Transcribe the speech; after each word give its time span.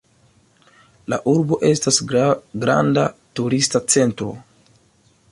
La 1.13 1.17
urbo 1.33 1.59
estas 1.67 1.99
granda 2.53 3.03
turista 3.41 3.83
centro. 3.97 4.31